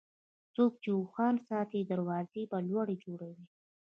څوک 0.55 0.71
چې 0.83 0.89
اوښان 0.97 1.35
ساتي، 1.49 1.79
دروازې 1.91 2.43
به 2.51 2.57
لوړې 2.69 2.95
جوړوي. 3.05 3.43